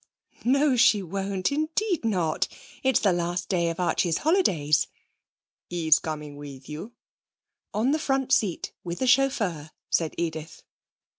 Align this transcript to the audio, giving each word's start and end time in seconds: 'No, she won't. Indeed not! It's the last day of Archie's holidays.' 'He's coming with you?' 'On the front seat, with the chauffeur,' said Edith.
'No, 0.43 0.75
she 0.75 1.03
won't. 1.03 1.51
Indeed 1.51 2.03
not! 2.03 2.47
It's 2.81 2.99
the 3.01 3.13
last 3.13 3.49
day 3.49 3.69
of 3.69 3.79
Archie's 3.79 4.17
holidays.' 4.17 4.87
'He's 5.69 5.99
coming 5.99 6.37
with 6.37 6.67
you?' 6.67 6.93
'On 7.71 7.91
the 7.91 7.99
front 7.99 8.31
seat, 8.31 8.73
with 8.83 8.97
the 8.97 9.05
chauffeur,' 9.05 9.69
said 9.91 10.15
Edith. 10.17 10.63